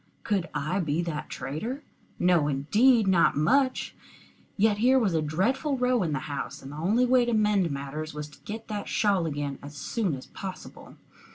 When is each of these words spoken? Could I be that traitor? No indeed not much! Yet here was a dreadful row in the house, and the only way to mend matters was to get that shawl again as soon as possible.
Could 0.23 0.49
I 0.55 0.79
be 0.79 1.03
that 1.03 1.29
traitor? 1.29 1.83
No 2.17 2.47
indeed 2.47 3.05
not 3.07 3.37
much! 3.37 3.95
Yet 4.57 4.79
here 4.79 4.97
was 4.97 5.13
a 5.13 5.21
dreadful 5.21 5.77
row 5.77 6.01
in 6.01 6.11
the 6.11 6.21
house, 6.25 6.63
and 6.63 6.71
the 6.71 6.75
only 6.77 7.05
way 7.05 7.23
to 7.23 7.33
mend 7.33 7.69
matters 7.69 8.11
was 8.11 8.27
to 8.29 8.39
get 8.43 8.67
that 8.67 8.87
shawl 8.87 9.27
again 9.27 9.59
as 9.61 9.77
soon 9.77 10.15
as 10.15 10.25
possible. 10.25 10.95